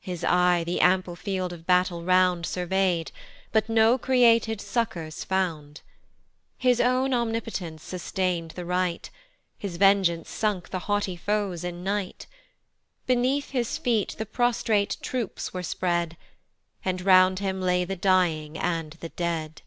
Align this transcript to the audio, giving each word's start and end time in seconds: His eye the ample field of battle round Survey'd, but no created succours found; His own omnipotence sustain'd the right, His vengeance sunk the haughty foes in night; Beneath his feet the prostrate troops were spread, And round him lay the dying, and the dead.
His 0.00 0.24
eye 0.24 0.64
the 0.64 0.80
ample 0.80 1.14
field 1.14 1.52
of 1.52 1.66
battle 1.68 2.02
round 2.02 2.46
Survey'd, 2.46 3.12
but 3.52 3.68
no 3.68 3.96
created 3.96 4.60
succours 4.60 5.22
found; 5.22 5.82
His 6.58 6.80
own 6.80 7.14
omnipotence 7.14 7.84
sustain'd 7.84 8.50
the 8.56 8.64
right, 8.64 9.08
His 9.56 9.76
vengeance 9.76 10.28
sunk 10.28 10.70
the 10.70 10.80
haughty 10.90 11.14
foes 11.14 11.62
in 11.62 11.84
night; 11.84 12.26
Beneath 13.06 13.50
his 13.50 13.78
feet 13.78 14.16
the 14.18 14.26
prostrate 14.26 14.96
troops 15.00 15.54
were 15.54 15.62
spread, 15.62 16.16
And 16.84 17.00
round 17.00 17.38
him 17.38 17.60
lay 17.60 17.84
the 17.84 17.94
dying, 17.94 18.58
and 18.58 18.94
the 18.94 19.10
dead. 19.10 19.62